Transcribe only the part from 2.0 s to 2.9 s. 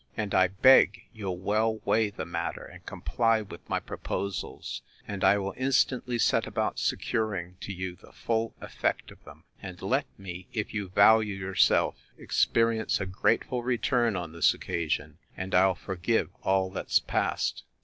the matter, and